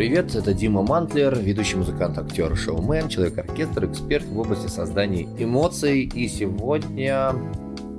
привет, 0.00 0.34
это 0.34 0.54
Дима 0.54 0.80
Мантлер, 0.80 1.38
ведущий 1.38 1.76
музыкант, 1.76 2.16
актер, 2.16 2.56
шоумен, 2.56 3.10
человек-оркестр, 3.10 3.84
эксперт 3.84 4.24
в 4.24 4.38
области 4.38 4.66
создания 4.66 5.24
эмоций. 5.38 6.04
И 6.04 6.26
сегодня 6.26 7.34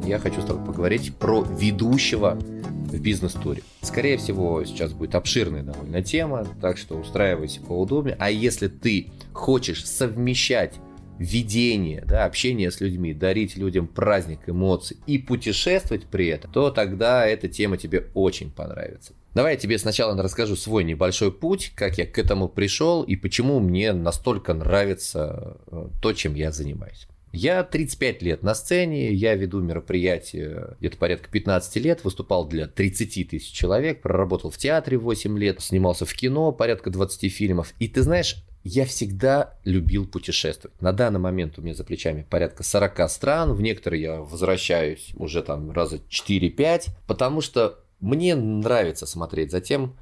я 0.03 0.17
хочу 0.17 0.41
с 0.41 0.45
тобой 0.45 0.65
поговорить 0.65 1.15
про 1.15 1.43
ведущего 1.43 2.39
в 2.39 2.99
бизнес-туре. 2.99 3.61
Скорее 3.83 4.17
всего, 4.17 4.65
сейчас 4.65 4.93
будет 4.93 5.13
обширная 5.13 5.61
довольно 5.61 6.01
тема, 6.01 6.47
так 6.59 6.79
что 6.79 6.97
устраивайся 6.97 7.61
поудобнее. 7.61 8.17
А 8.19 8.31
если 8.31 8.67
ты 8.67 9.11
хочешь 9.31 9.85
совмещать 9.85 10.73
видение, 11.19 12.03
да, 12.07 12.25
общение 12.25 12.71
с 12.71 12.81
людьми, 12.81 13.13
дарить 13.13 13.57
людям 13.57 13.85
праздник 13.85 14.39
эмоций 14.47 14.97
и 15.05 15.19
путешествовать 15.19 16.05
при 16.05 16.29
этом, 16.29 16.51
то 16.51 16.71
тогда 16.71 17.27
эта 17.27 17.47
тема 17.47 17.77
тебе 17.77 18.07
очень 18.15 18.49
понравится. 18.49 19.13
Давай 19.33 19.53
я 19.53 19.59
тебе 19.59 19.77
сначала 19.77 20.21
расскажу 20.21 20.55
свой 20.55 20.83
небольшой 20.83 21.31
путь, 21.31 21.71
как 21.75 21.97
я 21.97 22.05
к 22.05 22.17
этому 22.17 22.49
пришел 22.49 23.03
и 23.03 23.15
почему 23.15 23.59
мне 23.59 23.93
настолько 23.93 24.53
нравится 24.53 25.57
э, 25.67 25.87
то, 26.01 26.13
чем 26.13 26.35
я 26.35 26.51
занимаюсь. 26.51 27.07
Я 27.31 27.63
35 27.63 28.21
лет 28.23 28.43
на 28.43 28.53
сцене, 28.53 29.13
я 29.13 29.35
веду 29.35 29.61
мероприятия 29.61 30.75
где-то 30.79 30.97
порядка 30.97 31.29
15 31.29 31.75
лет, 31.77 32.03
выступал 32.03 32.45
для 32.45 32.67
30 32.67 33.29
тысяч 33.29 33.51
человек, 33.53 34.01
проработал 34.01 34.51
в 34.51 34.57
театре 34.57 34.97
8 34.97 35.39
лет, 35.39 35.61
снимался 35.61 36.05
в 36.05 36.13
кино, 36.13 36.51
порядка 36.51 36.89
20 36.89 37.31
фильмов. 37.31 37.73
И 37.79 37.87
ты 37.87 38.01
знаешь, 38.01 38.43
я 38.65 38.85
всегда 38.85 39.57
любил 39.63 40.05
путешествовать. 40.05 40.79
На 40.81 40.91
данный 40.91 41.21
момент 41.21 41.57
у 41.57 41.61
меня 41.61 41.73
за 41.73 41.85
плечами 41.85 42.27
порядка 42.29 42.63
40 42.63 43.09
стран, 43.09 43.53
в 43.53 43.61
некоторые 43.61 44.01
я 44.01 44.19
возвращаюсь 44.19 45.11
уже 45.15 45.41
там 45.41 45.71
раза 45.71 46.01
4-5, 46.09 46.87
потому 47.07 47.39
что 47.39 47.79
мне 48.01 48.35
нравится 48.35 49.05
смотреть 49.05 49.51
за 49.51 49.61
тем, 49.61 49.95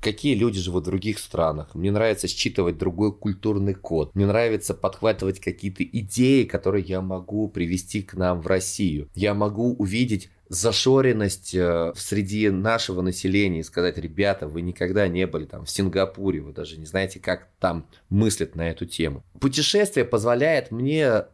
какие 0.00 0.34
люди 0.34 0.60
живут 0.60 0.84
в 0.84 0.86
других 0.86 1.18
странах. 1.18 1.74
Мне 1.74 1.90
нравится 1.90 2.28
считывать 2.28 2.76
другой 2.76 3.16
культурный 3.16 3.74
код. 3.74 4.14
Мне 4.14 4.26
нравится 4.26 4.74
подхватывать 4.74 5.40
какие-то 5.40 5.82
идеи, 5.82 6.44
которые 6.44 6.84
я 6.84 7.00
могу 7.00 7.48
привести 7.48 8.02
к 8.02 8.14
нам 8.14 8.40
в 8.40 8.46
Россию. 8.46 9.08
Я 9.14 9.32
могу 9.34 9.74
увидеть 9.74 10.30
зашоренность 10.48 11.54
э, 11.54 11.92
среди 11.96 12.50
нашего 12.50 13.00
населения 13.00 13.60
и 13.60 13.64
сказать, 13.64 13.96
ребята, 13.96 14.46
вы 14.46 14.60
никогда 14.60 15.08
не 15.08 15.26
были 15.26 15.46
там 15.46 15.64
в 15.64 15.70
Сингапуре, 15.70 16.42
вы 16.42 16.52
даже 16.52 16.78
не 16.78 16.84
знаете, 16.84 17.18
как 17.18 17.48
там 17.58 17.86
мыслят 18.10 18.54
на 18.54 18.68
эту 18.68 18.84
тему. 18.84 19.24
Путешествие 19.40 20.04
позволяет 20.04 20.70
мне 20.70 21.24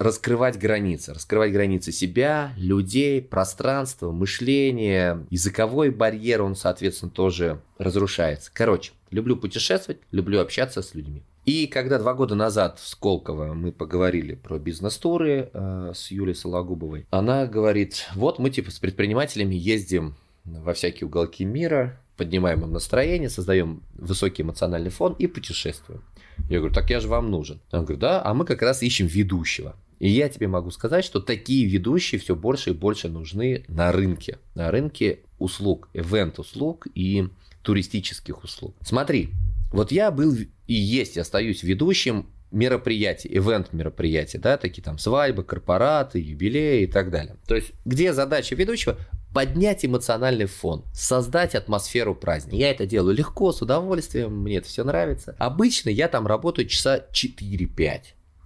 раскрывать 0.00 0.58
границы, 0.58 1.12
раскрывать 1.12 1.52
границы 1.52 1.92
себя, 1.92 2.54
людей, 2.56 3.20
пространства, 3.20 4.10
мышления, 4.10 5.26
языковой 5.28 5.90
барьер, 5.90 6.40
он, 6.40 6.56
соответственно, 6.56 7.10
тоже 7.10 7.60
разрушается. 7.76 8.50
Короче, 8.52 8.92
люблю 9.10 9.36
путешествовать, 9.36 10.00
люблю 10.10 10.40
общаться 10.40 10.80
с 10.80 10.94
людьми. 10.94 11.22
И 11.44 11.66
когда 11.66 11.98
два 11.98 12.14
года 12.14 12.34
назад 12.34 12.78
в 12.78 12.88
Сколково 12.88 13.52
мы 13.52 13.72
поговорили 13.72 14.34
про 14.36 14.58
бизнес-туры 14.58 15.50
э, 15.52 15.92
с 15.94 16.10
Юлей 16.10 16.34
Сологубовой, 16.34 17.06
она 17.10 17.46
говорит, 17.46 18.06
вот 18.14 18.38
мы 18.38 18.48
типа 18.48 18.70
с 18.70 18.78
предпринимателями 18.78 19.54
ездим 19.54 20.14
во 20.44 20.72
всякие 20.72 21.08
уголки 21.08 21.44
мира, 21.44 22.00
поднимаем 22.16 22.62
им 22.62 22.72
настроение, 22.72 23.28
создаем 23.28 23.82
высокий 23.92 24.42
эмоциональный 24.44 24.90
фон 24.90 25.12
и 25.18 25.26
путешествуем. 25.26 26.02
Я 26.48 26.58
говорю, 26.58 26.74
так 26.74 26.88
я 26.88 27.00
же 27.00 27.08
вам 27.08 27.30
нужен. 27.30 27.60
Она 27.70 27.82
говорит, 27.82 28.00
да, 28.00 28.24
а 28.24 28.32
мы 28.32 28.46
как 28.46 28.62
раз 28.62 28.82
ищем 28.82 29.06
ведущего. 29.06 29.76
И 30.00 30.08
я 30.08 30.28
тебе 30.28 30.48
могу 30.48 30.70
сказать, 30.70 31.04
что 31.04 31.20
такие 31.20 31.66
ведущие 31.66 32.20
все 32.20 32.34
больше 32.34 32.70
и 32.70 32.74
больше 32.74 33.08
нужны 33.08 33.64
на 33.68 33.92
рынке. 33.92 34.38
На 34.54 34.70
рынке 34.70 35.20
услуг, 35.38 35.88
ивент-услуг 35.92 36.88
и 36.94 37.28
туристических 37.62 38.42
услуг. 38.42 38.74
Смотри, 38.80 39.30
вот 39.70 39.92
я 39.92 40.10
был 40.10 40.34
и 40.34 40.74
есть, 40.74 41.16
и 41.16 41.20
остаюсь 41.20 41.62
ведущим 41.62 42.26
мероприятий, 42.50 43.28
ивент 43.30 43.72
мероприятий, 43.72 44.38
да, 44.38 44.56
такие 44.56 44.82
там 44.82 44.98
свадьбы, 44.98 45.44
корпораты, 45.44 46.18
юбилеи 46.18 46.84
и 46.84 46.86
так 46.86 47.10
далее. 47.10 47.36
То 47.46 47.54
есть, 47.54 47.72
где 47.84 48.12
задача 48.12 48.54
ведущего? 48.54 48.96
Поднять 49.32 49.84
эмоциональный 49.84 50.46
фон, 50.46 50.84
создать 50.92 51.54
атмосферу 51.54 52.16
праздника. 52.16 52.56
Я 52.56 52.70
это 52.70 52.86
делаю 52.86 53.14
легко, 53.14 53.52
с 53.52 53.62
удовольствием, 53.62 54.42
мне 54.42 54.56
это 54.56 54.66
все 54.66 54.82
нравится. 54.82 55.36
Обычно 55.38 55.90
я 55.90 56.08
там 56.08 56.26
работаю 56.26 56.66
часа 56.66 57.04
4-5. 57.12 58.00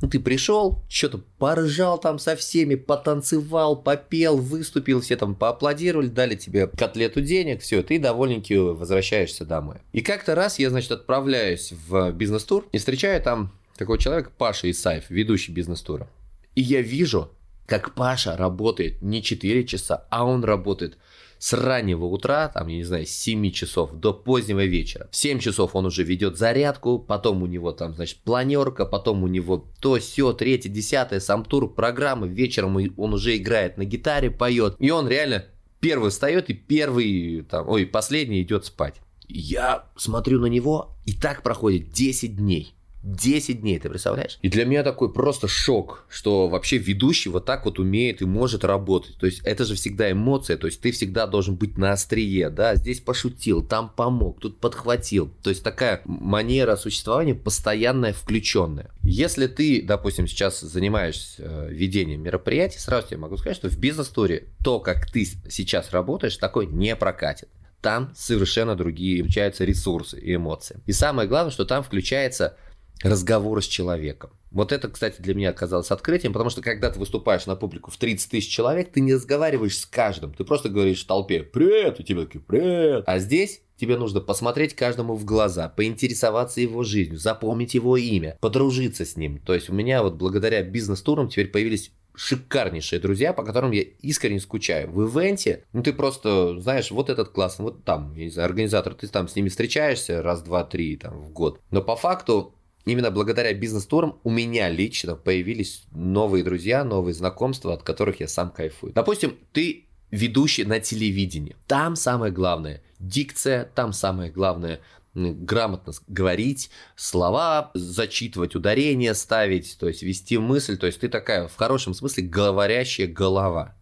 Ну, 0.05 0.11
ты 0.11 0.21
пришел, 0.21 0.85
что-то 0.87 1.23
поржал 1.39 1.97
там 1.99 2.19
со 2.19 2.37
всеми, 2.37 2.75
потанцевал, 2.75 3.75
попел, 3.75 4.37
выступил, 4.37 5.01
все 5.01 5.17
там 5.17 5.35
поаплодировали, 5.35 6.09
дали 6.09 6.35
тебе 6.35 6.67
котлету 6.67 7.23
денег, 7.23 7.63
все, 7.63 7.83
ты 7.83 7.99
довольненький 7.99 8.59
возвращаешься 8.59 9.47
домой. 9.47 9.77
И 9.95 10.03
как-то 10.03 10.35
раз 10.35 10.59
я, 10.59 10.69
значит, 10.69 10.93
отправляюсь 10.93 11.73
в 11.89 12.13
бизнес-тур 12.13 12.69
и 12.71 12.77
встречаю 12.77 13.23
там 13.23 13.51
такого 13.79 13.97
человека, 13.97 14.31
Паша 14.37 14.71
Исаев, 14.71 15.09
ведущий 15.09 15.53
бизнес-тура. 15.53 16.07
И 16.55 16.61
я 16.61 16.83
вижу, 16.83 17.31
как 17.65 17.95
Паша 17.95 18.37
работает 18.37 19.01
не 19.01 19.23
4 19.23 19.65
часа, 19.65 20.05
а 20.11 20.27
он 20.27 20.45
работает 20.45 20.99
с 21.45 21.53
раннего 21.53 22.07
утра, 22.07 22.49
там, 22.49 22.69
я 22.69 22.77
не 22.77 22.85
знаю, 22.85 23.05
с 23.05 23.11
7 23.11 23.51
часов 23.51 23.93
до 23.93 24.15
позднего 24.15 24.65
вечера. 24.65 25.09
В 25.11 25.17
7 25.17 25.41
часов 25.41 25.77
он 25.77 25.85
уже 25.85 26.03
ведет 26.03 26.39
зарядку, 26.39 26.99
потом 26.99 27.43
у 27.43 27.47
него 27.47 27.73
там, 27.73 27.95
значит, 27.95 28.21
планерка, 28.25 28.87
потом 28.87 29.23
у 29.25 29.27
него 29.27 29.67
то, 29.79 29.99
все, 29.99 30.33
третье, 30.33 30.71
десятое, 30.71 31.21
сам 31.21 31.45
тур 31.45 31.71
программы, 31.75 32.29
вечером 32.29 32.79
он 32.97 33.13
уже 33.13 33.37
играет 33.37 33.77
на 33.77 33.85
гитаре, 33.85 34.31
поет. 34.31 34.77
И 34.79 34.91
он 34.91 35.07
реально 35.07 35.45
первый 35.81 36.09
встает 36.09 36.49
и 36.49 36.55
первый, 36.55 37.43
там, 37.43 37.69
ой, 37.69 37.85
последний 37.85 38.41
идет 38.41 38.65
спать. 38.65 38.95
Я 39.29 39.85
смотрю 39.97 40.41
на 40.41 40.47
него, 40.47 40.97
и 41.05 41.13
так 41.13 41.43
проходит 41.43 41.91
10 41.91 42.37
дней. 42.37 42.75
10 43.05 43.61
дней, 43.61 43.79
ты 43.79 43.91
представляешь? 43.91 44.39
И 44.41 44.49
для 44.49 44.65
меня 44.65 44.83
такой 44.83 45.13
просто 45.13 45.47
шок, 45.47 46.07
что 46.09 46.49
вообще 46.49 46.79
ведущий 46.79 47.29
вот 47.29 47.45
так 47.45 47.67
вот 47.67 47.79
умеет 47.79 48.23
и 48.23 48.25
может 48.25 48.65
работать. 48.65 49.17
То 49.19 49.27
есть 49.27 49.41
это 49.45 49.65
же 49.65 49.75
всегда 49.75 50.11
эмоция, 50.11 50.57
то 50.57 50.67
есть 50.67 50.81
ты 50.81 50.91
всегда 50.91 51.27
должен 51.27 51.57
быть 51.57 51.77
на 51.77 51.93
острие, 51.93 52.49
да, 52.49 52.75
здесь 52.77 53.01
пошутил, 53.01 53.63
там 53.63 53.93
помог, 53.95 54.41
тут 54.41 54.59
подхватил. 54.59 55.31
То 55.43 55.51
есть 55.51 55.63
такая 55.63 56.01
манера 56.07 56.77
существования 56.77 57.35
постоянная, 57.35 58.15
включенная. 58.15 58.91
Если 59.03 59.47
ты, 59.47 59.83
допустим, 59.83 60.27
сейчас 60.27 60.61
занимаешься 60.61 61.43
э, 61.43 61.69
ведением 61.71 62.23
мероприятий, 62.23 62.79
сразу 62.79 63.09
тебе 63.09 63.19
могу 63.19 63.37
сказать, 63.37 63.57
что 63.59 63.69
в 63.69 63.79
бизнес-туре 63.79 64.49
то, 64.65 64.81
как 64.81 65.11
ты 65.11 65.27
сейчас 65.27 65.91
работаешь, 65.91 66.37
такой 66.39 66.67
не 66.67 66.97
прокатит 66.97 67.49
там 67.85 68.15
совершенно 68.17 68.77
другие 68.77 69.21
включаются 69.23 69.63
ресурсы 69.63 70.19
и 70.19 70.37
эмоции. 70.37 70.81
И 70.87 70.93
самое 70.93 71.29
главное, 71.29 71.53
что 71.53 71.67
там 71.67 71.83
включается 71.83 72.57
разговора 73.03 73.61
с 73.61 73.67
человеком. 73.67 74.31
Вот 74.51 74.71
это, 74.71 74.89
кстати, 74.89 75.21
для 75.21 75.35
меня 75.35 75.51
оказалось 75.51 75.91
открытием, 75.91 76.33
потому 76.33 76.49
что 76.49 76.63
когда 76.63 76.91
ты 76.91 76.99
выступаешь 76.99 77.47
на 77.47 77.57
публику 77.57 77.91
в 77.91 77.97
30 77.97 78.31
тысяч 78.31 78.49
человек, 78.49 78.93
ты 78.93 79.01
не 79.01 79.15
разговариваешь 79.15 79.79
с 79.79 79.85
каждым, 79.85 80.33
ты 80.33 80.45
просто 80.45 80.69
говоришь 80.69 81.03
в 81.03 81.07
толпе 81.07 81.43
«Привет!» 81.43 81.99
и 81.99 82.05
тебе 82.05 82.25
такие 82.25 82.41
«Привет!» 82.41 83.03
А 83.07 83.19
здесь 83.19 83.63
тебе 83.77 83.97
нужно 83.97 84.21
посмотреть 84.21 84.75
каждому 84.75 85.17
в 85.17 85.25
глаза, 85.25 85.69
поинтересоваться 85.69 86.61
его 86.61 86.85
жизнью, 86.85 87.19
запомнить 87.19 87.75
его 87.75 87.97
имя, 87.97 88.39
подружиться 88.41 89.05
с 89.05 89.17
ним. 89.17 89.39
То 89.39 89.55
есть 89.55 89.69
у 89.69 89.75
меня 89.75 90.05
вот 90.05 90.15
благодаря 90.15 90.63
бизнес-турам 90.63 91.29
теперь 91.29 91.49
появились 91.49 91.91
шикарнейшие 92.15 93.01
друзья, 93.01 93.33
по 93.33 93.43
которым 93.43 93.73
я 93.73 93.83
искренне 93.83 94.39
скучаю. 94.39 94.91
В 94.91 95.03
ивенте, 95.03 95.65
ну 95.73 95.83
ты 95.83 95.93
просто, 95.93 96.61
знаешь, 96.61 96.91
вот 96.91 97.11
этот 97.11 97.31
класс, 97.31 97.59
вот 97.59 97.85
там, 97.85 98.15
я 98.15 98.25
не 98.25 98.31
знаю, 98.31 98.47
организатор, 98.47 98.95
ты 98.95 99.09
там 99.09 99.27
с 99.27 99.35
ними 99.35 99.49
встречаешься 99.49 100.23
раз, 100.23 100.43
два, 100.43 100.63
три 100.65 100.97
там 100.97 101.21
в 101.21 101.31
год. 101.31 101.61
Но 101.73 101.83
по 101.83 101.97
факту 101.97 102.55
именно 102.85 103.11
благодаря 103.11 103.53
бизнес-турам 103.55 104.19
у 104.25 104.31
меня 104.31 104.69
лично 104.69 105.17
появились 105.17 105.85
новые 105.93 106.45
друзья, 106.45 106.85
новые 106.85 107.15
знакомства, 107.15 107.75
от 107.75 107.83
которых 107.83 108.21
я 108.21 108.29
сам 108.29 108.51
кайфую. 108.51 108.93
Допустим, 108.93 109.37
ты 109.53 109.87
ведущий 110.11 110.65
на 110.65 110.81
телевидении. 110.81 111.57
Там 111.67 111.97
самое 111.97 112.33
главное 112.33 112.83
дикция, 112.99 113.71
там 113.75 113.93
самое 113.93 114.31
главное 114.31 114.81
грамотно 115.15 115.93
говорить, 116.09 116.71
слова 116.97 117.71
зачитывать, 117.75 118.57
ударения 118.57 119.15
ставить, 119.15 119.77
то 119.79 119.87
есть 119.87 120.03
вести 120.03 120.39
мысль, 120.39 120.77
то 120.77 120.87
есть 120.87 121.01
ты 121.01 121.09
такая 121.09 121.47
в 121.47 121.55
хорошем 121.55 121.95
смысле 121.95 122.25
говорящая 122.25 123.07
голова. 123.07 123.77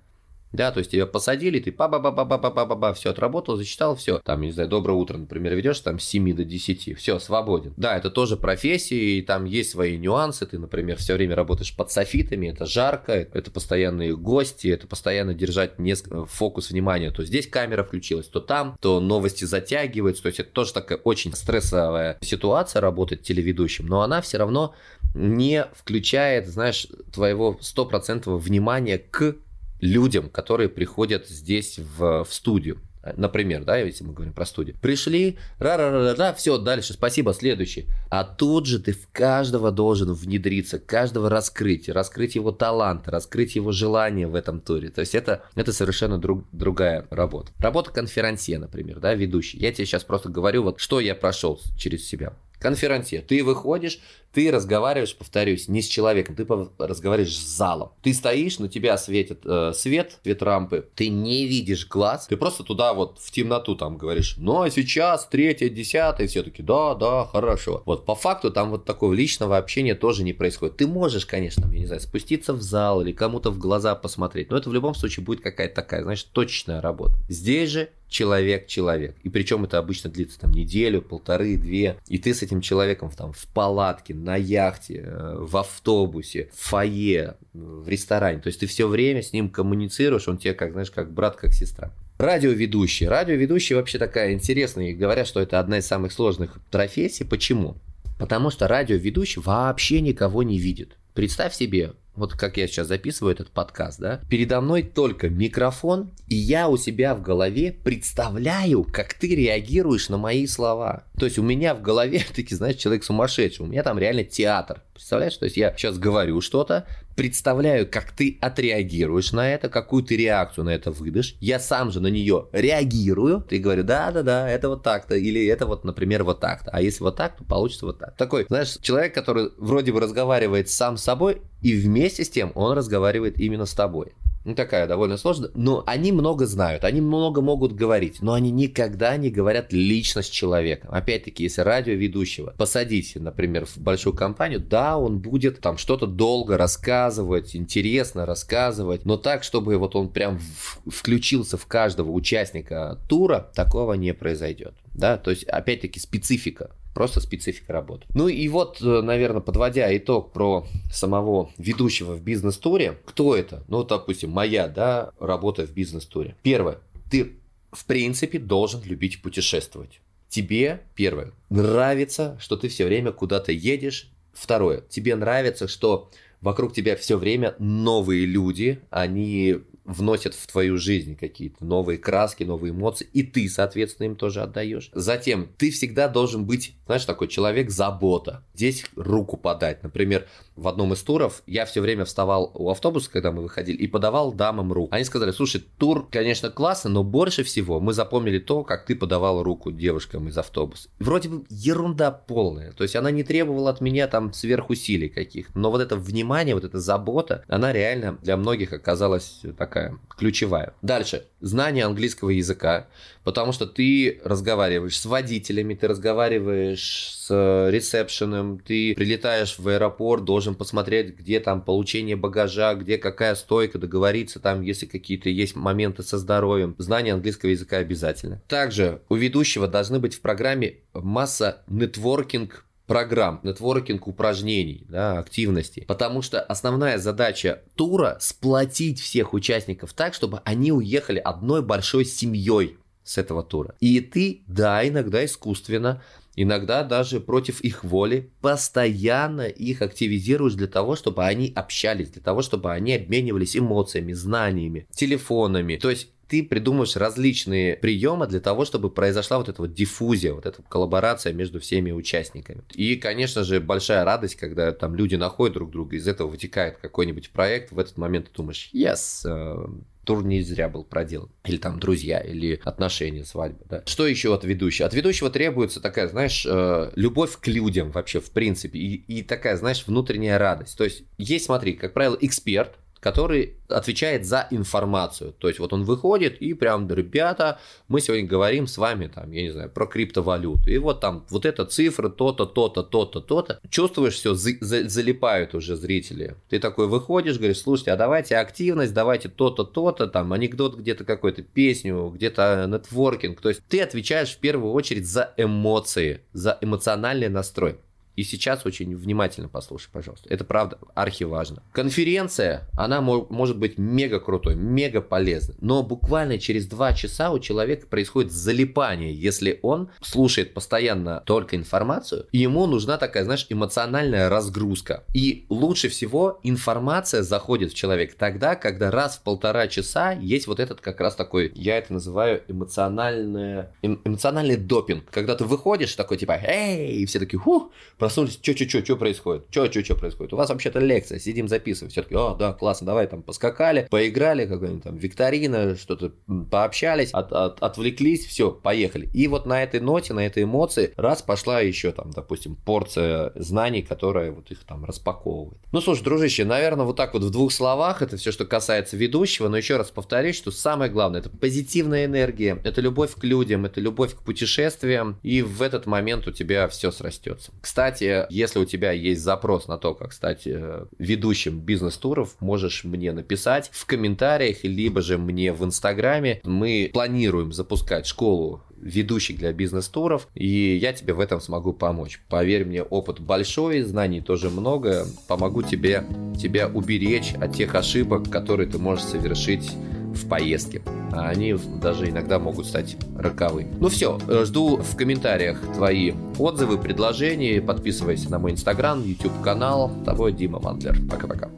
Да, 0.52 0.70
то 0.70 0.78
есть 0.78 0.90
тебя 0.90 1.06
посадили, 1.06 1.58
ты 1.60 1.72
па 1.72 1.88
ба 1.88 1.99
ба 1.99 2.10
ба 2.10 2.25
ба 2.25 2.38
ба 2.38 2.50
ба 2.50 2.66
ба 2.66 2.75
ба 2.75 2.94
все 2.94 3.10
отработал, 3.10 3.56
зачитал, 3.56 3.96
все. 3.96 4.19
Там, 4.19 4.43
не 4.43 4.52
знаю, 4.52 4.69
доброе 4.69 4.94
утро, 4.94 5.16
например, 5.16 5.54
ведешь 5.54 5.81
там 5.81 5.99
с 5.99 6.04
7 6.04 6.34
до 6.34 6.44
10, 6.44 6.99
все, 6.99 7.19
свободен. 7.19 7.72
Да, 7.76 7.96
это 7.96 8.10
тоже 8.10 8.37
профессия, 8.37 9.19
и 9.19 9.22
там 9.22 9.44
есть 9.44 9.70
свои 9.70 9.96
нюансы. 9.96 10.46
Ты, 10.46 10.58
например, 10.58 10.99
все 10.99 11.14
время 11.14 11.34
работаешь 11.34 11.75
под 11.75 11.90
софитами, 11.90 12.49
это 12.49 12.66
жарко, 12.66 13.12
это 13.12 13.50
постоянные 13.50 14.16
гости, 14.16 14.69
это 14.69 14.87
постоянно 14.87 15.34
держать 15.34 15.78
несколько, 15.78 16.26
фокус 16.26 16.70
внимания. 16.70 17.10
То 17.10 17.25
здесь 17.25 17.46
камера 17.46 17.82
включилась, 17.82 18.26
то 18.26 18.40
там, 18.40 18.76
то 18.81 19.00
новости 19.00 19.44
затягиваются. 19.44 20.22
То 20.22 20.28
есть 20.28 20.40
это 20.40 20.50
тоже 20.50 20.75
такая 20.75 20.98
очень 20.98 21.32
стрессовая 21.34 22.19
ситуация 22.20 22.81
работать 22.81 23.22
телеведущим, 23.22 23.87
но 23.87 24.02
она 24.02 24.20
все 24.20 24.38
равно 24.38 24.75
не 25.14 25.66
включает, 25.75 26.48
знаешь, 26.48 26.87
твоего 27.12 27.58
стопроцентного 27.60 28.38
внимания 28.38 28.98
к 28.98 29.37
людям, 29.82 30.31
которые 30.31 30.70
приходят 30.70 31.29
здесь 31.29 31.79
в, 31.79 32.25
в 32.25 32.32
студию. 32.32 32.81
например, 33.17 33.64
да, 33.64 33.79
если 33.79 34.05
мы 34.05 34.12
говорим 34.14 34.32
про 34.32 34.46
студию. 34.46 34.76
Пришли, 34.81 35.37
ра-ра-ра-ра, 35.58 36.32
все, 36.34 36.56
дальше, 36.56 36.93
спасибо, 36.93 37.34
следующий. 37.34 37.88
А 38.08 38.23
тут 38.23 38.67
же 38.67 38.79
ты 38.79 38.93
в 38.93 39.08
каждого 39.11 39.73
должен 39.73 40.12
внедриться, 40.12 40.79
каждого 40.79 41.29
раскрыть, 41.29 41.88
раскрыть 41.88 42.37
его 42.37 42.52
талант, 42.52 43.08
раскрыть 43.08 43.56
его 43.56 43.73
желание 43.73 44.29
в 44.29 44.37
этом 44.37 44.61
туре. 44.61 44.88
То 44.88 45.00
есть 45.00 45.17
это, 45.17 45.43
это 45.56 45.73
совершенно 45.73 46.17
друг, 46.17 46.44
другая 46.52 47.08
работа. 47.11 47.50
Работа 47.58 47.90
конферансье, 47.90 48.61
например, 48.61 49.00
да, 49.00 49.14
ведущий. 49.14 49.58
Я 49.58 49.73
тебе 49.73 49.84
сейчас 49.84 50.05
просто 50.05 50.29
говорю, 50.29 50.62
вот 50.62 50.79
что 50.79 51.00
я 51.00 51.17
прошел 51.17 51.61
через 51.76 52.06
себя. 52.06 52.34
Конферансье. 52.61 53.20
Ты 53.23 53.43
выходишь, 53.43 53.99
ты 54.32 54.50
разговариваешь, 54.50 55.14
повторюсь, 55.14 55.69
не 55.69 55.82
с 55.82 55.88
человеком, 55.88 56.34
ты 56.34 56.46
разговариваешь 56.79 57.37
с 57.37 57.56
залом. 57.56 57.93
Ты 58.02 58.14
стоишь, 58.14 58.58
на 58.58 58.69
тебя 58.69 58.96
светит 58.96 59.40
э, 59.44 59.73
свет, 59.75 60.19
свет 60.23 60.43
рампы, 60.43 60.88
ты 60.94 61.08
не 61.08 61.46
видишь 61.46 61.87
глаз, 61.87 62.26
ты 62.26 62.37
просто 62.37 62.64
туда 62.64 62.94
вот 62.94 63.19
в 63.20 63.31
темноту 63.31 63.76
там 63.76 63.96
говоришь, 63.96 64.37
ну 64.38 64.62
а 64.62 64.70
сейчас 64.70 65.26
третье, 65.26 65.69
десятое, 65.69 66.26
все 66.26 66.43
таки 66.43 66.62
да, 66.62 66.94
да, 66.94 67.26
хорошо. 67.26 67.82
Вот 67.84 68.06
по 68.06 68.14
факту 68.14 68.50
там 68.50 68.70
вот 68.70 68.84
такого 68.84 69.12
личного 69.12 69.58
общения 69.58 69.94
тоже 69.94 70.25
не 70.25 70.32
происходит. 70.32 70.76
Ты 70.76 70.87
можешь, 70.87 71.26
конечно, 71.26 71.69
я 71.73 71.79
не 71.79 71.87
знаю, 71.87 72.00
спуститься 72.00 72.52
в 72.52 72.62
зал 72.62 73.02
или 73.02 73.12
кому-то 73.12 73.50
в 73.50 73.58
глаза 73.58 73.94
посмотреть, 73.94 74.50
но 74.50 74.56
это 74.56 74.70
в 74.70 74.75
любом 74.75 74.94
случае 74.94 75.25
будет 75.25 75.40
какая-то 75.40 75.75
такая, 75.75 76.02
знаешь, 76.02 76.23
точечная 76.23 76.81
работа. 76.81 77.14
Здесь 77.29 77.70
же 77.70 77.90
человек-человек. 78.12 79.17
И 79.25 79.29
причем 79.29 79.64
это 79.64 79.79
обычно 79.79 80.11
длится 80.11 80.38
там 80.38 80.52
неделю, 80.52 81.02
полторы, 81.02 81.56
две. 81.56 81.96
И 82.06 82.19
ты 82.19 82.34
с 82.34 82.43
этим 82.43 82.61
человеком 82.61 83.11
там 83.11 83.32
в 83.32 83.46
палатке, 83.49 84.14
на 84.22 84.36
яхте, 84.36 85.04
э, 85.04 85.36
в 85.38 85.56
автобусе, 85.56 86.48
в 86.52 86.69
фойе, 86.69 87.36
в 87.52 87.88
ресторане. 87.88 88.40
То 88.40 88.48
есть 88.48 88.60
ты 88.60 88.66
все 88.66 88.88
время 88.88 89.22
с 89.22 89.32
ним 89.32 89.50
коммуницируешь, 89.50 90.28
он 90.28 90.38
тебе, 90.38 90.54
как 90.54 90.72
знаешь, 90.72 90.90
как 90.90 91.12
брат, 91.12 91.36
как 91.36 91.52
сестра. 91.52 91.92
Радиоведущий. 92.19 93.08
Радиоведущий 93.08 93.74
вообще 93.74 93.98
такая 93.98 94.32
интересная. 94.32 94.90
И 94.90 94.94
говорят, 94.94 95.26
что 95.26 95.40
это 95.40 95.58
одна 95.58 95.78
из 95.78 95.86
самых 95.86 96.12
сложных 96.12 96.58
профессий. 96.70 97.24
Почему? 97.24 97.76
Потому 98.19 98.50
что 98.50 98.69
радиоведущий 98.69 99.42
вообще 99.42 100.00
никого 100.00 100.42
не 100.42 100.58
видит. 100.58 100.96
Представь 101.14 101.54
себе, 101.54 101.94
вот 102.14 102.34
как 102.34 102.56
я 102.56 102.66
сейчас 102.66 102.88
записываю 102.88 103.34
этот 103.34 103.50
подкаст, 103.50 103.98
да, 103.98 104.20
передо 104.28 104.60
мной 104.60 104.82
только 104.82 105.28
микрофон, 105.28 106.10
и 106.28 106.34
я 106.34 106.68
у 106.68 106.76
себя 106.76 107.14
в 107.14 107.22
голове 107.22 107.72
представляю, 107.72 108.84
как 108.84 109.14
ты 109.14 109.34
реагируешь 109.34 110.08
на 110.08 110.18
мои 110.18 110.46
слова. 110.46 111.04
То 111.18 111.24
есть 111.24 111.38
у 111.38 111.42
меня 111.42 111.74
в 111.74 111.82
голове, 111.82 112.22
таки, 112.34 112.54
знаешь, 112.54 112.76
человек 112.76 113.04
сумасшедший, 113.04 113.64
у 113.64 113.68
меня 113.68 113.82
там 113.82 113.98
реально 113.98 114.24
театр. 114.24 114.82
Представляешь? 114.92 115.36
То 115.36 115.46
есть 115.46 115.56
я 115.56 115.74
сейчас 115.76 115.98
говорю 115.98 116.40
что-то, 116.40 116.86
представляю, 117.16 117.88
как 117.90 118.12
ты 118.12 118.38
отреагируешь 118.40 119.32
на 119.32 119.52
это, 119.52 119.68
какую 119.68 120.02
ты 120.02 120.16
реакцию 120.16 120.64
на 120.64 120.70
это 120.70 120.90
выдашь. 120.90 121.36
Я 121.40 121.58
сам 121.58 121.90
же 121.90 122.00
на 122.00 122.08
нее 122.08 122.46
реагирую. 122.52 123.40
Ты 123.42 123.58
говорю, 123.58 123.84
да-да-да, 123.84 124.48
это 124.48 124.68
вот 124.68 124.82
так-то. 124.82 125.14
Или 125.16 125.46
это 125.46 125.66
вот, 125.66 125.84
например, 125.84 126.24
вот 126.24 126.40
так-то. 126.40 126.70
А 126.72 126.80
если 126.80 127.02
вот 127.02 127.16
так, 127.16 127.36
то 127.36 127.44
получится 127.44 127.86
вот 127.86 127.98
так. 127.98 128.16
Такой, 128.16 128.46
знаешь, 128.48 128.76
человек, 128.80 129.14
который 129.14 129.50
вроде 129.58 129.92
бы 129.92 130.00
разговаривает 130.00 130.68
сам 130.68 130.96
с 130.96 131.02
собой, 131.02 131.42
и 131.62 131.74
вместе 131.74 132.24
с 132.24 132.30
тем 132.30 132.52
он 132.54 132.76
разговаривает 132.76 133.38
именно 133.38 133.66
с 133.66 133.74
тобой. 133.74 134.12
Ну, 134.44 134.56
такая 134.56 134.88
довольно 134.88 135.16
сложная. 135.16 135.50
Но 135.54 135.84
они 135.86 136.10
много 136.10 136.46
знают, 136.46 136.82
они 136.84 137.00
много 137.00 137.40
могут 137.40 137.74
говорить, 137.74 138.20
но 138.22 138.32
они 138.32 138.50
никогда 138.50 139.16
не 139.16 139.30
говорят 139.30 139.72
лично 139.72 140.22
с 140.22 140.28
человеком. 140.28 140.90
Опять-таки, 140.92 141.44
если 141.44 141.60
радиоведущего 141.60 142.52
посадите, 142.58 143.20
например, 143.20 143.66
в 143.66 143.78
большую 143.78 144.14
компанию, 144.14 144.58
да, 144.58 144.98
он 144.98 145.20
будет 145.20 145.60
там 145.60 145.78
что-то 145.78 146.06
долго 146.06 146.58
рассказывать, 146.58 147.54
интересно 147.54 148.26
рассказывать, 148.26 149.04
но 149.04 149.16
так, 149.16 149.44
чтобы 149.44 149.76
вот 149.78 149.94
он 149.94 150.08
прям 150.08 150.40
включился 150.86 151.56
в 151.56 151.66
каждого 151.66 152.10
участника 152.10 152.98
тура, 153.08 153.50
такого 153.54 153.92
не 153.94 154.12
произойдет. 154.12 154.74
Да, 154.92 155.18
то 155.18 155.30
есть, 155.30 155.44
опять-таки, 155.44 156.00
специфика 156.00 156.72
Просто 156.94 157.20
специфика 157.20 157.72
работы. 157.72 158.06
Ну 158.14 158.28
и 158.28 158.46
вот, 158.48 158.82
э, 158.82 159.00
наверное, 159.00 159.40
подводя 159.40 159.94
итог 159.96 160.32
про 160.32 160.66
самого 160.92 161.50
ведущего 161.56 162.14
в 162.14 162.22
бизнес-туре, 162.22 162.98
кто 163.06 163.34
это? 163.34 163.64
Ну, 163.68 163.82
допустим, 163.82 164.30
моя, 164.30 164.68
да, 164.68 165.12
работа 165.18 165.66
в 165.66 165.72
бизнес-туре. 165.72 166.36
Первое. 166.42 166.78
Ты, 167.10 167.36
в 167.72 167.86
принципе, 167.86 168.38
должен 168.38 168.82
любить 168.84 169.22
путешествовать. 169.22 170.00
Тебе, 170.28 170.82
первое, 170.94 171.32
нравится, 171.50 172.36
что 172.40 172.56
ты 172.56 172.68
все 172.68 172.86
время 172.86 173.12
куда-то 173.12 173.52
едешь. 173.52 174.10
Второе, 174.32 174.82
тебе 174.88 175.14
нравится, 175.14 175.68
что 175.68 176.10
вокруг 176.40 176.74
тебя 176.74 176.96
все 176.96 177.16
время 177.16 177.54
новые 177.58 178.26
люди, 178.26 178.80
они 178.90 179.58
вносят 179.84 180.34
в 180.34 180.46
твою 180.46 180.79
жизнь 180.79 181.17
какие-то 181.17 181.64
новые 181.64 181.99
краски, 181.99 182.44
новые 182.44 182.73
эмоции, 182.73 183.08
и 183.12 183.23
ты, 183.23 183.49
соответственно, 183.49 184.06
им 184.06 184.17
тоже 184.17 184.43
отдаешь. 184.43 184.90
Затем, 184.94 185.49
ты 185.56 185.70
всегда 185.70 186.08
должен 186.08 186.44
быть, 186.44 186.75
знаешь, 186.87 187.05
такой 187.05 187.29
человек 187.29 187.70
забота. 187.70 188.44
Здесь 188.55 188.84
руку 188.96 189.37
подать. 189.37 189.82
Например, 189.82 190.26
в 190.56 190.69
одном 190.69 190.93
из 190.93 191.02
туров 191.02 191.43
я 191.46 191.64
все 191.64 191.81
время 191.81 192.05
вставал 192.05 192.50
у 192.55 192.70
автобуса, 192.70 193.11
когда 193.11 193.32
мы 193.32 193.43
выходили, 193.43 193.76
и 193.76 193.87
подавал 193.87 194.32
дамам 194.32 194.73
руку. 194.73 194.94
Они 194.94 195.05
сказали, 195.05 195.31
слушай, 195.32 195.64
тур, 195.79 196.08
конечно, 196.11 196.50
классно, 196.50 196.90
но 196.90 197.02
больше 197.02 197.43
всего 197.43 197.81
мы 197.81 197.93
запомнили 197.93 198.38
то, 198.38 198.62
как 198.64 198.84
ты 198.84 198.94
подавал 198.94 199.43
руку 199.43 199.73
девушкам 199.73 200.29
из 200.29 200.38
автобуса. 200.38 200.88
Вроде 200.99 201.29
бы 201.29 201.44
ерунда 201.49 202.11
полная. 202.11 202.73
То 202.73 202.82
есть 202.82 202.96
она 202.96 203.11
не 203.11 203.25
требовала 203.25 203.70
от 203.70 203.81
меня 203.81 204.06
там 204.08 204.32
сверхусилий 204.32 205.08
каких. 205.08 205.55
Но 205.55 205.70
вот 205.70 205.81
это 205.81 205.96
внимание, 205.96 206.55
вот 206.55 206.64
эта 206.64 206.79
забота, 206.79 207.44
она 207.49 207.73
реально 207.73 208.19
для 208.23 208.37
многих 208.37 208.73
оказалась 208.73 209.40
такая 209.72 209.98
ключевая. 210.16 210.74
Дальше. 210.82 211.26
Знание 211.40 211.84
английского 211.86 212.30
языка, 212.30 212.88
потому 213.24 213.52
что 213.52 213.66
ты 213.66 214.20
разговариваешь 214.22 214.98
с 214.98 215.06
водителями, 215.06 215.74
ты 215.74 215.88
разговариваешь 215.88 217.14
с 217.16 217.69
ресепшеном, 217.70 218.58
ты 218.60 218.94
прилетаешь 218.94 219.58
в 219.58 219.66
аэропорт, 219.66 220.24
должен 220.24 220.54
посмотреть, 220.54 221.16
где 221.16 221.40
там 221.40 221.62
получение 221.62 222.16
багажа, 222.16 222.74
где 222.74 222.98
какая 222.98 223.34
стойка, 223.34 223.78
договориться 223.78 224.38
там, 224.38 224.60
если 224.60 224.86
какие-то 224.86 225.30
есть 225.30 225.56
моменты 225.56 226.02
со 226.02 226.19
здоровьем. 226.19 226.76
Знание 226.78 227.14
английского 227.14 227.50
языка 227.50 227.78
обязательно. 227.78 228.42
Также 228.48 229.00
у 229.08 229.14
ведущего 229.14 229.66
должны 229.66 229.98
быть 229.98 230.14
в 230.14 230.20
программе 230.20 230.76
масса 230.92 231.62
нетворкинг 231.69 232.64
программ, 232.92 233.40
нетворкинг 233.42 234.06
упражнений, 234.06 234.84
да, 234.88 235.18
активностей. 235.18 235.84
Потому 235.86 236.22
что 236.22 236.40
основная 236.42 236.98
задача 236.98 237.62
тура 237.74 238.18
сплотить 238.20 239.00
всех 239.00 239.32
участников 239.32 239.93
так, 239.93 240.14
чтобы 240.14 240.43
они 240.44 240.72
уехали 240.72 241.19
одной 241.19 241.62
большой 241.62 242.05
семьей 242.05 242.76
с 243.02 243.19
этого 243.19 243.43
тура. 243.43 243.74
И 243.81 244.00
ты, 244.00 244.43
да, 244.46 244.86
иногда 244.86 245.24
искусственно, 245.24 246.02
иногда 246.36 246.84
даже 246.84 247.20
против 247.20 247.60
их 247.62 247.82
воли, 247.82 248.31
постоянно 248.40 249.46
их 249.48 249.82
активизируешь 249.82 250.55
для 250.55 250.69
того, 250.69 250.94
чтобы 250.94 251.24
они 251.24 251.52
общались, 251.55 252.10
для 252.10 252.22
того, 252.22 252.43
чтобы 252.43 252.72
они 252.72 252.94
обменивались 252.94 253.56
эмоциями, 253.56 254.12
знаниями, 254.12 254.86
телефонами. 254.93 255.76
То 255.76 255.90
есть 255.90 256.08
ты 256.32 256.43
придумаешь 256.43 256.96
различные 256.96 257.77
приемы 257.77 258.27
для 258.27 258.41
того, 258.41 258.65
чтобы 258.65 258.89
произошла 258.89 259.36
вот 259.36 259.51
эта 259.51 259.60
вот 259.60 259.74
диффузия, 259.74 260.32
вот 260.32 260.46
эта 260.46 260.62
коллаборация 260.62 261.34
между 261.34 261.60
всеми 261.60 261.91
участниками. 261.91 262.62
И, 262.72 262.96
конечно 262.96 263.44
же, 263.44 263.60
большая 263.60 264.03
радость, 264.03 264.36
когда 264.36 264.72
там 264.72 264.94
люди 264.94 265.15
находят 265.17 265.53
друг 265.53 265.70
друга, 265.70 265.94
из 265.94 266.08
этого 266.08 266.29
вытекает 266.29 266.79
какой-нибудь 266.79 267.29
проект, 267.32 267.70
в 267.70 267.79
этот 267.79 267.98
момент 267.98 268.31
ты 268.31 268.34
думаешь, 268.34 268.70
yes, 268.72 269.27
э, 269.27 269.67
тур 270.05 270.24
не 270.24 270.41
зря 270.41 270.70
был 270.70 270.84
проделан. 270.84 271.29
Или 271.44 271.58
там 271.58 271.79
друзья, 271.79 272.20
или 272.20 272.58
отношения, 272.65 273.27
свадьба. 273.27 273.67
Да. 273.69 273.82
Что 273.84 274.06
еще 274.06 274.34
от 274.34 274.44
ведущего? 274.44 274.89
От 274.89 274.94
ведущего 274.94 275.29
требуется 275.29 275.82
такая, 275.82 276.08
знаешь, 276.08 276.46
э, 276.48 276.93
любовь 276.96 277.39
к 277.39 277.46
людям 277.46 277.91
вообще, 277.91 278.20
в 278.20 278.31
принципе. 278.31 278.79
И, 278.79 278.94
и 278.94 279.22
такая, 279.22 279.58
знаешь, 279.58 279.84
внутренняя 279.86 280.39
радость. 280.39 280.79
То 280.79 280.84
есть 280.84 281.05
есть, 281.19 281.44
смотри, 281.44 281.74
как 281.74 281.93
правило, 281.93 282.17
эксперт, 282.19 282.79
который 283.02 283.56
отвечает 283.68 284.24
за 284.24 284.46
информацию. 284.52 285.34
То 285.38 285.48
есть 285.48 285.58
вот 285.58 285.72
он 285.72 285.82
выходит 285.82 286.40
и 286.40 286.54
прям, 286.54 286.88
ребята, 286.88 287.58
мы 287.88 288.00
сегодня 288.00 288.26
говорим 288.28 288.68
с 288.68 288.78
вами, 288.78 289.08
там, 289.12 289.32
я 289.32 289.42
не 289.42 289.50
знаю, 289.50 289.70
про 289.70 289.86
криптовалюту. 289.86 290.70
И 290.70 290.78
вот 290.78 291.00
там 291.00 291.26
вот 291.28 291.44
эта 291.44 291.64
цифра, 291.64 292.08
то-то, 292.08 292.46
то-то, 292.46 292.84
то-то, 292.84 293.20
то-то. 293.20 293.60
Чувствуешь, 293.68 294.14
все, 294.14 294.34
за, 294.34 294.50
за, 294.60 294.88
залипают 294.88 295.52
уже 295.56 295.74
зрители. 295.74 296.36
Ты 296.48 296.60
такой 296.60 296.86
выходишь, 296.86 297.38
говоришь, 297.38 297.60
слушайте, 297.60 297.90
а 297.90 297.96
давайте 297.96 298.36
активность, 298.36 298.94
давайте 298.94 299.28
то-то, 299.28 299.64
то-то, 299.64 300.06
там, 300.06 300.32
анекдот 300.32 300.76
где-то 300.76 301.04
какой-то, 301.04 301.42
песню, 301.42 302.12
где-то 302.14 302.66
нетворкинг. 302.68 303.40
То 303.40 303.48
есть 303.48 303.62
ты 303.68 303.80
отвечаешь 303.80 304.30
в 304.30 304.38
первую 304.38 304.72
очередь 304.72 305.08
за 305.08 305.34
эмоции, 305.36 306.20
за 306.32 306.56
эмоциональный 306.60 307.28
настрой. 307.28 307.78
И 308.16 308.24
сейчас 308.24 308.66
очень 308.66 308.94
внимательно 308.94 309.48
послушай, 309.48 309.88
пожалуйста. 309.92 310.28
Это 310.28 310.44
правда 310.44 310.78
архиважно. 310.94 311.62
Конференция, 311.72 312.69
она 312.76 313.00
может 313.00 313.58
быть 313.58 313.78
мега 313.78 314.20
крутой, 314.20 314.54
мега 314.54 315.00
полезной, 315.00 315.56
но 315.60 315.82
буквально 315.82 316.38
через 316.38 316.66
два 316.66 316.92
часа 316.92 317.31
у 317.31 317.38
человека 317.38 317.86
происходит 317.86 318.32
залипание, 318.32 319.14
если 319.14 319.58
он 319.62 319.90
слушает 320.02 320.54
постоянно 320.54 321.22
только 321.26 321.56
информацию, 321.56 322.26
ему 322.32 322.66
нужна 322.66 322.98
такая, 322.98 323.24
знаешь, 323.24 323.46
эмоциональная 323.48 324.28
разгрузка. 324.28 325.04
И 325.14 325.46
лучше 325.48 325.88
всего 325.88 326.40
информация 326.42 327.22
заходит 327.22 327.72
в 327.72 327.74
человека 327.74 328.14
тогда, 328.19 328.56
когда 328.56 328.90
раз 328.90 329.16
в 329.16 329.22
полтора 329.22 329.69
часа 329.69 330.12
есть 330.12 330.46
вот 330.46 330.60
этот 330.60 330.81
как 330.81 331.00
раз 331.00 331.14
такой, 331.14 331.52
я 331.54 331.78
это 331.78 331.92
называю 331.92 332.42
эмоциональный, 332.48 333.66
эм, 333.82 334.00
эмоциональный 334.04 334.56
допинг. 334.56 335.04
Когда 335.10 335.34
ты 335.34 335.44
выходишь 335.44 335.94
такой 335.94 336.16
типа, 336.16 336.38
эй, 336.42 336.96
и 336.96 337.06
все 337.06 337.19
такие, 337.19 337.38
ху, 337.38 337.72
проснулись, 338.02 338.40
что, 338.42 338.82
что, 338.82 338.96
происходит? 338.96 339.44
Что 339.50 339.94
происходит? 339.94 340.32
У 340.32 340.36
вас 340.36 340.48
вообще-то 340.48 340.80
лекция, 340.80 341.20
сидим 341.20 341.46
записываем. 341.46 341.92
Все 341.92 342.02
таки 342.02 342.16
о, 342.16 342.34
да, 342.34 342.52
классно, 342.52 342.84
давай 342.84 343.06
там 343.06 343.22
поскакали, 343.22 343.86
поиграли, 343.88 344.44
какая-нибудь 344.44 344.82
там 344.82 344.96
викторина, 344.96 345.76
что-то 345.76 346.12
пообщались, 346.50 347.10
от, 347.12 347.32
от, 347.32 347.62
отвлеклись, 347.62 348.26
все, 348.26 348.50
поехали. 348.50 349.08
И 349.14 349.28
вот 349.28 349.46
на 349.46 349.62
этой 349.62 349.78
ноте, 349.78 350.14
на 350.14 350.26
этой 350.26 350.42
эмоции, 350.42 350.92
раз 350.96 351.22
пошла 351.22 351.60
еще 351.60 351.92
там, 351.92 352.10
допустим, 352.10 352.56
порция 352.56 353.30
знаний, 353.36 353.82
которая 353.82 354.32
вот 354.32 354.50
их 354.50 354.64
там 354.64 354.84
распаковывает. 354.84 355.62
Ну, 355.70 355.80
слушай, 355.80 356.02
дружище, 356.02 356.44
наверное, 356.44 356.84
вот 356.84 356.96
так 356.96 357.14
вот 357.14 357.22
в 357.22 357.30
двух 357.30 357.52
словах, 357.52 358.02
это 358.02 358.16
все, 358.16 358.32
что 358.32 358.44
касается 358.44 358.96
ведущего, 358.96 359.46
но 359.46 359.56
еще 359.56 359.76
раз 359.76 359.92
повторюсь, 359.92 360.34
что 360.34 360.50
самое 360.50 360.90
главное, 360.90 361.20
это 361.20 361.30
позитивная 361.30 362.06
энергия, 362.06 362.60
это 362.64 362.80
любовь 362.80 363.14
к 363.14 363.22
людям, 363.22 363.64
это 363.64 363.80
любовь 363.80 364.16
к 364.16 364.22
путешествиям, 364.22 365.20
и 365.22 365.40
в 365.40 365.62
этот 365.62 365.86
момент 365.86 366.26
у 366.26 366.32
тебя 366.32 366.66
все 366.66 366.90
срастется. 366.90 367.52
Кстати, 367.60 367.92
если 368.01 368.58
у 368.58 368.65
тебя 368.65 368.93
есть 368.93 369.22
запрос 369.22 369.69
на 369.69 369.79
то, 369.79 369.94
как 369.94 370.13
стать 370.13 370.46
э, 370.46 370.87
ведущим 370.99 371.61
бизнес-туров, 371.61 372.37
можешь 372.41 372.84
мне 372.84 373.13
написать 373.13 373.70
в 373.72 373.87
комментариях, 373.87 374.65
либо 374.65 375.03
же 375.03 375.19
мне 375.19 375.53
в 375.53 375.65
Инстаграме. 375.65 376.41
Мы 376.44 376.91
планируем 376.93 377.53
запускать 377.53 378.06
школу 378.06 378.63
ведущих 378.82 379.39
для 379.39 379.53
бизнес-туров, 379.53 380.29
и 380.34 380.77
я 380.77 380.93
тебе 380.93 381.15
в 381.15 381.20
этом 381.20 381.41
смогу 381.41 381.72
помочь. 381.72 382.20
Поверь 382.29 382.65
мне, 382.65 382.82
опыт 382.82 383.20
большой, 383.20 383.82
знаний 383.82 384.20
тоже 384.20 384.51
много, 384.51 385.06
помогу 385.29 385.63
тебе 385.63 386.05
тебя 386.39 386.69
уберечь 386.69 387.32
от 387.41 387.55
тех 387.55 387.75
ошибок, 387.75 388.29
которые 388.29 388.69
ты 388.69 388.79
можешь 388.79 389.05
совершить 389.05 389.70
в 390.12 390.28
поездке. 390.28 390.82
А 391.12 391.28
они 391.28 391.54
даже 391.81 392.08
иногда 392.08 392.38
могут 392.38 392.66
стать 392.66 392.96
роковыми. 393.16 393.72
Ну 393.78 393.88
все, 393.88 394.19
э, 394.28 394.44
жду 394.44 394.76
в 394.76 394.96
комментариях 394.96 395.60
твои 395.74 396.12
отзывы, 396.38 396.78
предложения. 396.78 397.60
Подписывайся 397.60 398.31
на 398.31 398.38
мой 398.38 398.52
инстаграм, 398.52 399.02
YouTube 399.02 399.40
канал. 399.42 399.90
Тобой 400.04 400.32
Дима 400.32 400.60
Мандлер. 400.60 400.98
Пока-пока. 401.10 401.50